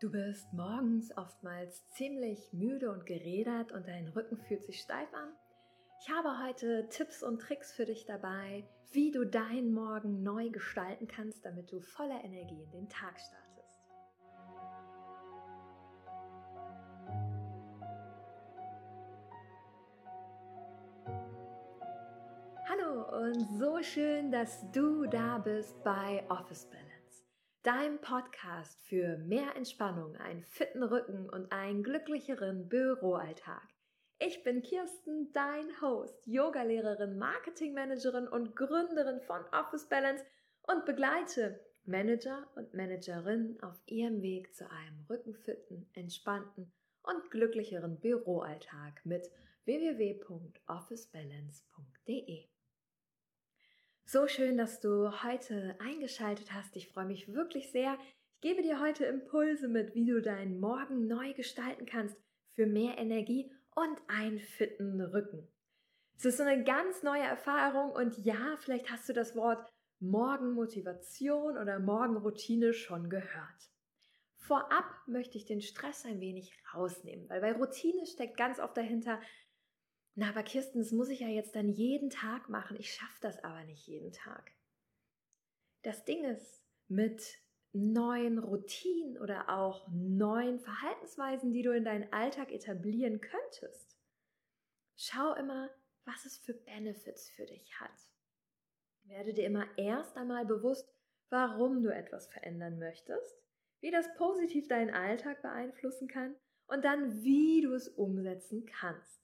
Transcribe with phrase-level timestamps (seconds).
[0.00, 5.28] Du bist morgens oftmals ziemlich müde und gerädert und dein Rücken fühlt sich steif an.
[6.00, 11.06] Ich habe heute Tipps und Tricks für dich dabei, wie du deinen Morgen neu gestalten
[11.06, 13.78] kannst, damit du voller Energie in den Tag startest.
[22.70, 26.89] Hallo und so schön, dass du da bist bei Office Balance
[27.62, 33.68] dein Podcast für mehr Entspannung, einen fitten Rücken und einen glücklicheren Büroalltag.
[34.18, 40.24] Ich bin Kirsten, dein Host, Yogalehrerin, Marketingmanagerin und Gründerin von Office Balance
[40.62, 46.70] und begleite Manager und Managerinnen auf ihrem Weg zu einem rückenfitten, entspannten
[47.02, 49.30] und glücklicheren Büroalltag mit
[49.64, 52.49] www.officebalance.de.
[54.12, 56.74] So schön, dass du heute eingeschaltet hast.
[56.74, 57.96] Ich freue mich wirklich sehr.
[58.34, 62.16] Ich gebe dir heute Impulse mit, wie du deinen Morgen neu gestalten kannst
[62.56, 65.46] für mehr Energie und einen fitten Rücken.
[66.16, 71.56] Es ist so eine ganz neue Erfahrung und ja, vielleicht hast du das Wort Morgenmotivation
[71.56, 73.70] oder Morgenroutine schon gehört.
[74.38, 79.20] Vorab möchte ich den Stress ein wenig rausnehmen, weil bei Routine steckt ganz oft dahinter,
[80.14, 82.76] na, aber Kirsten, das muss ich ja jetzt dann jeden Tag machen.
[82.78, 84.52] Ich schaffe das aber nicht jeden Tag.
[85.82, 87.38] Das Ding ist, mit
[87.72, 93.96] neuen Routinen oder auch neuen Verhaltensweisen, die du in deinen Alltag etablieren könntest,
[94.96, 95.70] schau immer,
[96.04, 98.08] was es für Benefits für dich hat.
[99.04, 100.92] Werde dir immer erst einmal bewusst,
[101.30, 103.40] warum du etwas verändern möchtest,
[103.80, 106.34] wie das positiv deinen Alltag beeinflussen kann
[106.66, 109.19] und dann, wie du es umsetzen kannst.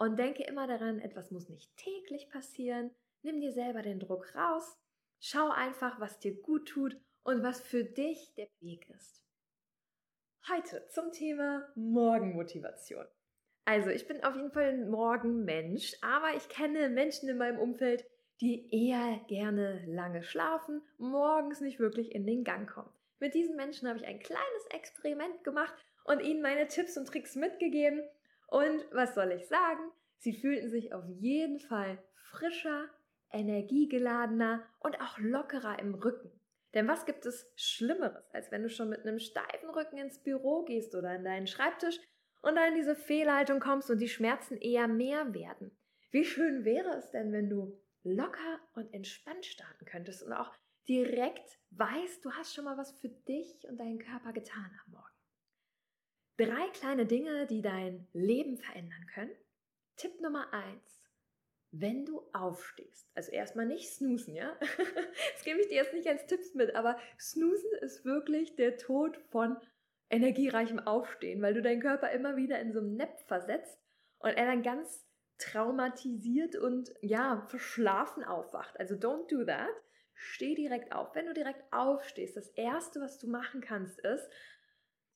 [0.00, 2.90] Und denke immer daran, etwas muss nicht täglich passieren.
[3.20, 4.78] Nimm dir selber den Druck raus.
[5.20, 9.22] Schau einfach, was dir gut tut und was für dich der Weg ist.
[10.48, 13.04] Heute zum Thema Morgenmotivation.
[13.66, 18.06] Also, ich bin auf jeden Fall ein Morgenmensch, aber ich kenne Menschen in meinem Umfeld,
[18.40, 22.90] die eher gerne lange schlafen, morgens nicht wirklich in den Gang kommen.
[23.18, 25.74] Mit diesen Menschen habe ich ein kleines Experiment gemacht
[26.04, 28.02] und ihnen meine Tipps und Tricks mitgegeben
[28.50, 29.92] und was soll ich sagen?
[30.18, 32.84] Sie fühlten sich auf jeden Fall frischer,
[33.32, 36.30] energiegeladener und auch lockerer im Rücken.
[36.74, 40.64] Denn was gibt es Schlimmeres, als wenn du schon mit einem steifen Rücken ins Büro
[40.64, 41.98] gehst oder in deinen Schreibtisch
[42.42, 45.76] und dann in diese Fehlhaltung kommst und die Schmerzen eher mehr werden?
[46.10, 50.52] Wie schön wäre es denn, wenn du locker und entspannt starten könntest und auch
[50.88, 55.09] direkt weißt, du hast schon mal was für dich und deinen Körper getan am Morgen.
[56.40, 59.36] Drei kleine Dinge, die dein Leben verändern können.
[59.96, 61.04] Tipp Nummer eins.
[61.70, 64.56] Wenn du aufstehst, also erstmal nicht snoosen, ja?
[65.34, 69.18] Das gebe ich dir jetzt nicht als Tipps mit, aber snoosen ist wirklich der Tod
[69.28, 69.58] von
[70.08, 73.78] energiereichem Aufstehen, weil du deinen Körper immer wieder in so einem Nap versetzt
[74.18, 75.04] und er dann ganz
[75.36, 78.80] traumatisiert und ja, verschlafen aufwacht.
[78.80, 79.68] Also don't do that.
[80.14, 81.14] Steh direkt auf.
[81.14, 84.26] Wenn du direkt aufstehst, das erste, was du machen kannst, ist,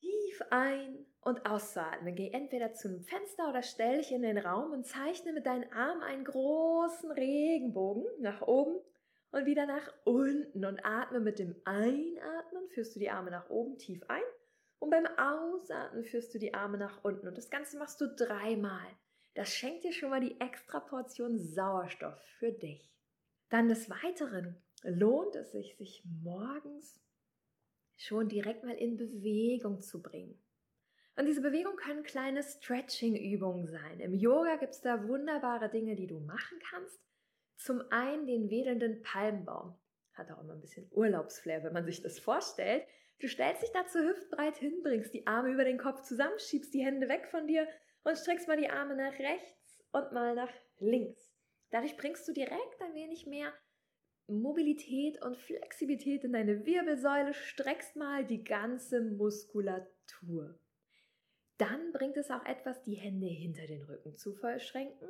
[0.00, 2.14] tief ein und auszuatmen.
[2.14, 5.70] Geh entweder zu einem Fenster oder stell dich in den Raum und zeichne mit deinen
[5.72, 8.80] Armen einen großen Regenbogen nach oben
[9.30, 13.78] und wieder nach unten und atme mit dem Einatmen, führst du die Arme nach oben
[13.78, 14.22] tief ein
[14.78, 18.88] und beim Ausatmen führst du die Arme nach unten und das Ganze machst du dreimal.
[19.34, 22.90] Das schenkt dir schon mal die extra Portion Sauerstoff für dich.
[23.50, 27.00] Dann des Weiteren lohnt es sich, sich morgens
[28.00, 30.42] schon direkt mal in Bewegung zu bringen.
[31.16, 34.00] Und diese Bewegung können kleine Stretching-Übungen sein.
[34.00, 36.98] Im Yoga gibt's da wunderbare Dinge, die du machen kannst.
[37.56, 39.78] Zum einen den wedelnden Palmbaum.
[40.14, 42.84] Hat auch immer ein bisschen Urlaubsflair, wenn man sich das vorstellt.
[43.20, 46.84] Du stellst dich dazu hüftbreit hin, bringst die Arme über den Kopf zusammen, schiebst die
[46.84, 47.68] Hände weg von dir
[48.02, 51.30] und streckst mal die Arme nach rechts und mal nach links.
[51.70, 53.52] Dadurch bringst du direkt ein wenig mehr
[54.28, 60.58] Mobilität und Flexibilität in deine Wirbelsäule, streckst mal die ganze Muskulatur.
[61.58, 65.08] Dann bringt es auch etwas, die Hände hinter den Rücken zu verschränken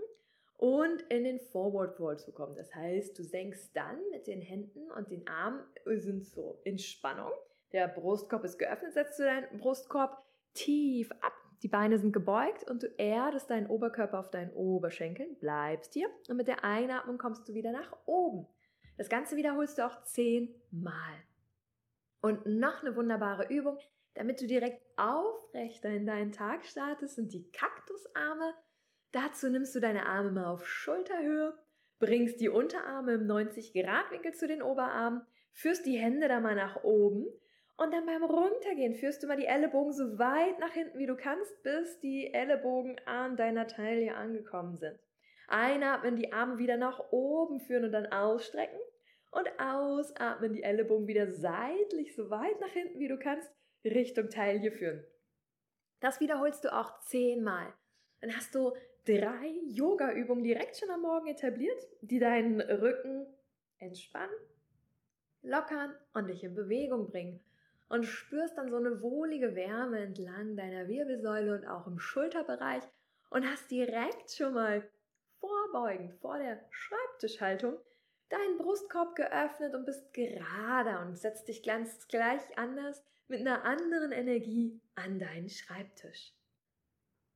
[0.57, 2.57] und in den Forward Fold zu kommen.
[2.57, 7.31] Das heißt, du senkst dann mit den Händen und den Armen sind so in Spannung.
[7.73, 10.23] Der Brustkorb ist geöffnet, setzt du deinen Brustkorb
[10.55, 11.33] tief ab.
[11.63, 16.37] Die Beine sind gebeugt und du erdest deinen Oberkörper auf deinen Oberschenkeln, bleibst hier und
[16.37, 18.47] mit der Einatmung kommst du wieder nach oben.
[19.01, 21.15] Das Ganze wiederholst du auch zehnmal.
[22.21, 23.79] Und noch eine wunderbare Übung,
[24.13, 28.53] damit du direkt aufrechter in deinen Tag startest, sind die Kaktusarme.
[29.13, 31.57] Dazu nimmst du deine Arme mal auf Schulterhöhe,
[31.99, 35.23] bringst die Unterarme im 90 Grad Winkel zu den Oberarmen,
[35.55, 37.25] führst die Hände da mal nach oben
[37.79, 41.17] Und dann beim Runtergehen führst du mal die Ellenbogen so weit nach hinten, wie du
[41.17, 45.01] kannst, bis die Ellenbogen an deiner Taille angekommen sind.
[45.51, 48.79] Einatmen, die Arme wieder nach oben führen und dann ausstrecken.
[49.31, 53.49] Und ausatmen, die Ellenbogen wieder seitlich so weit nach hinten, wie du kannst,
[53.85, 55.05] Richtung Taille führen.
[56.01, 57.73] Das wiederholst du auch zehnmal.
[58.21, 58.73] Dann hast du
[59.05, 63.27] drei Yoga-Übungen direkt schon am Morgen etabliert, die deinen Rücken
[63.79, 64.35] entspannen,
[65.43, 67.41] lockern und dich in Bewegung bringen
[67.89, 72.83] und spürst dann so eine wohlige Wärme entlang deiner Wirbelsäule und auch im Schulterbereich
[73.31, 74.89] und hast direkt schon mal
[75.41, 77.77] vorbeugend vor der Schreibtischhaltung
[78.29, 84.13] deinen Brustkorb geöffnet und bist gerade und setzt dich ganz gleich anders mit einer anderen
[84.13, 86.33] Energie an deinen Schreibtisch.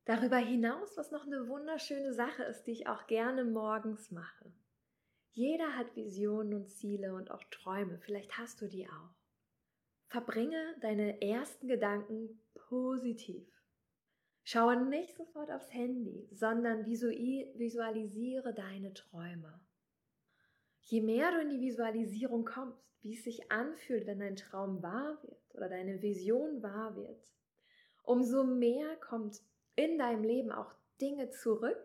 [0.05, 4.53] Darüber hinaus, was noch eine wunderschöne Sache ist, die ich auch gerne morgens mache.
[5.33, 9.15] Jeder hat Visionen und Ziele und auch Träume, vielleicht hast du die auch.
[10.09, 13.49] Verbringe deine ersten Gedanken positiv.
[14.47, 19.59] Schaue nicht sofort aufs Handy, sondern visualisiere deine Träume.
[20.83, 25.19] Je mehr du in die Visualisierung kommst, wie es sich anfühlt, wenn dein Traum wahr
[25.23, 27.27] wird oder deine Vision wahr wird,
[28.03, 29.41] umso mehr kommt
[29.77, 31.83] in deinem Leben auch Dinge zurück,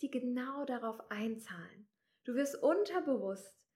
[0.00, 1.88] die genau darauf einzahlen.
[2.22, 3.66] Du wirst unterbewusst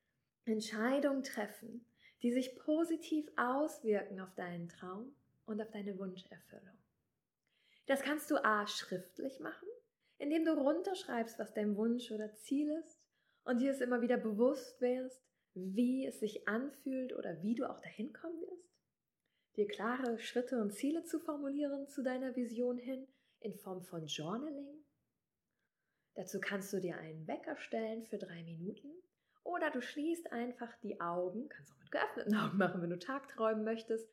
[0.44, 1.84] Entscheidungen treffen,
[2.22, 5.16] die sich positiv auswirken auf deinen Traum
[5.46, 6.79] und auf deine Wunscherfüllung.
[7.90, 9.66] Das kannst du a schriftlich machen,
[10.18, 13.02] indem du runterschreibst, was dein Wunsch oder Ziel ist
[13.42, 15.20] und dir es immer wieder bewusst wirst,
[15.54, 18.70] wie es sich anfühlt oder wie du auch dahin kommen wirst.
[19.56, 23.08] Dir klare Schritte und Ziele zu formulieren zu deiner Vision hin
[23.40, 24.84] in Form von Journaling.
[26.14, 28.92] Dazu kannst du dir einen Wecker stellen für drei Minuten
[29.42, 33.64] oder du schließt einfach die Augen, kannst auch mit geöffneten Augen machen, wenn du Tagträumen
[33.64, 34.08] möchtest,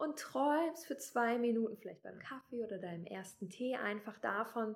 [0.00, 4.74] und träumst für zwei Minuten, vielleicht beim Kaffee oder deinem ersten Tee, einfach davon,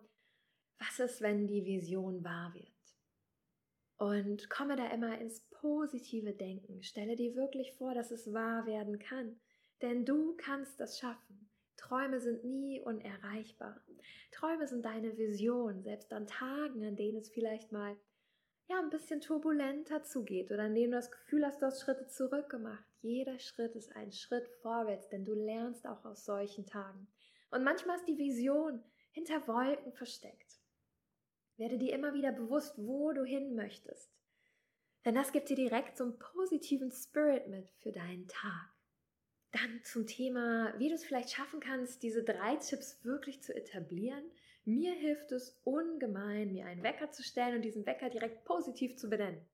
[0.79, 2.69] was ist, wenn die Vision wahr wird.
[3.97, 6.83] Und komme da immer ins positive Denken.
[6.83, 9.41] Stelle dir wirklich vor, dass es wahr werden kann.
[9.81, 11.49] Denn du kannst das schaffen.
[11.77, 13.81] Träume sind nie unerreichbar.
[14.31, 17.97] Träume sind deine Vision, selbst an Tagen, an denen es vielleicht mal
[18.67, 22.07] ja, ein bisschen turbulenter zugeht oder an denen du das Gefühl hast, du hast Schritte
[22.07, 22.85] zurückgemacht.
[23.03, 27.07] Jeder Schritt ist ein Schritt vorwärts, denn du lernst auch aus solchen Tagen.
[27.51, 28.83] Und manchmal ist die Vision
[29.13, 30.61] hinter Wolken versteckt.
[31.57, 34.11] Werde dir immer wieder bewusst, wo du hin möchtest.
[35.05, 38.71] Denn das gibt dir direkt so einen positiven Spirit mit für deinen Tag.
[39.53, 44.25] Dann zum Thema, wie du es vielleicht schaffen kannst, diese drei Tipps wirklich zu etablieren
[44.65, 49.09] mir hilft es ungemein, mir einen Wecker zu stellen und diesen Wecker direkt positiv zu
[49.09, 49.45] benennen.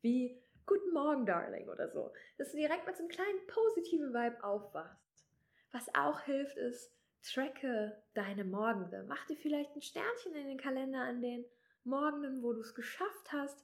[0.00, 2.10] Wie Guten Morgen, Darling oder so.
[2.38, 5.26] Dass du direkt mit so einem kleinen positiven Vibe aufwachst.
[5.72, 6.90] Was auch hilft, ist,
[7.22, 9.04] tracke deine Morgende.
[9.06, 11.44] Mach dir vielleicht ein Sternchen in den Kalender an den
[11.84, 13.62] Morgenen, wo du es geschafft hast,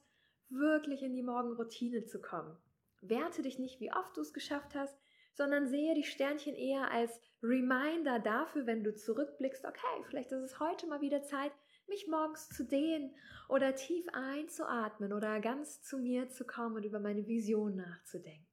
[0.50, 2.55] wirklich in die Morgenroutine zu kommen.
[3.00, 4.94] Werte dich nicht, wie oft du es geschafft hast,
[5.32, 10.61] sondern sehe die Sternchen eher als Reminder dafür, wenn du zurückblickst, okay, vielleicht ist es
[10.61, 11.53] heute mal wieder Zeit,
[11.87, 13.15] mich morgens zu dehnen
[13.49, 18.47] oder tief einzuatmen oder ganz zu mir zu kommen und über meine Vision nachzudenken.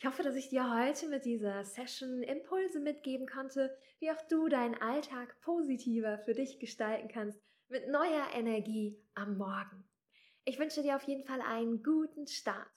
[0.00, 4.48] Ich hoffe, dass ich dir heute mit dieser Session Impulse mitgeben konnte, wie auch du
[4.48, 9.88] deinen Alltag positiver für dich gestalten kannst, mit neuer Energie am Morgen.
[10.44, 12.70] Ich wünsche dir auf jeden Fall einen guten Start.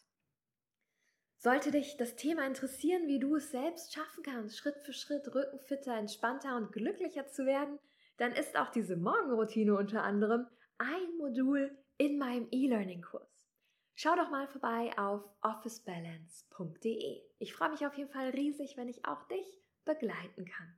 [1.44, 5.98] Sollte dich das Thema interessieren, wie du es selbst schaffen kannst, Schritt für Schritt rückenfitter,
[5.98, 7.80] entspannter und glücklicher zu werden,
[8.18, 10.46] dann ist auch diese Morgenroutine unter anderem
[10.78, 13.48] ein Modul in meinem E-Learning-Kurs.
[13.96, 17.24] Schau doch mal vorbei auf officebalance.de.
[17.40, 20.78] Ich freue mich auf jeden Fall riesig, wenn ich auch dich begleiten kann.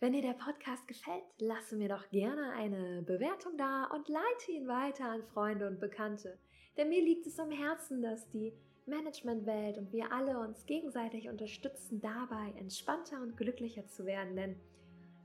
[0.00, 4.66] Wenn dir der Podcast gefällt, lasse mir doch gerne eine Bewertung da und leite ihn
[4.66, 6.38] weiter an Freunde und Bekannte.
[6.78, 12.00] Denn mir liegt es am Herzen, dass die Managementwelt und wir alle uns gegenseitig unterstützen,
[12.00, 14.36] dabei entspannter und glücklicher zu werden.
[14.36, 14.56] Denn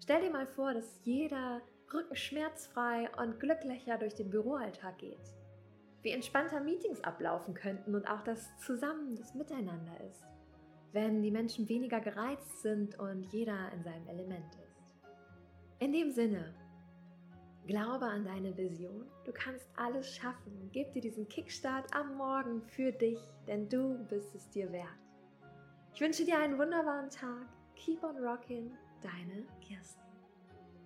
[0.02, 1.62] stell dir mal vor, dass jeder
[1.94, 5.36] rückenschmerzfrei und glücklicher durch den Büroalltag geht.
[6.02, 10.24] Wie entspannter Meetings ablaufen könnten und auch das Zusammen, das Miteinander ist.
[10.94, 14.70] Wenn die Menschen weniger gereizt sind und jeder in seinem Element ist.
[15.80, 16.54] In dem Sinne,
[17.70, 19.06] Glaube an deine Vision.
[19.26, 20.72] Du kannst alles schaffen.
[20.74, 24.88] Gib dir diesen Kickstart am Morgen für dich, denn du bist es dir wert.
[25.94, 27.46] Ich wünsche dir einen wunderbaren Tag.
[27.76, 28.72] Keep on rocking,
[29.04, 30.02] deine Kirsten.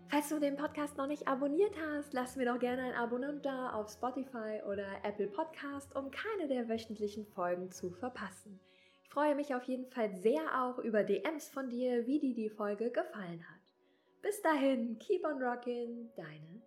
[0.09, 3.71] Falls du den Podcast noch nicht abonniert hast, lass mir doch gerne ein Abonnent da
[3.71, 8.59] auf Spotify oder Apple Podcast, um keine der wöchentlichen Folgen zu verpassen
[9.13, 12.89] freue mich auf jeden Fall sehr auch über DMs von dir, wie dir die Folge
[12.89, 13.61] gefallen hat.
[14.23, 16.63] Bis dahin, keep on rocking, deine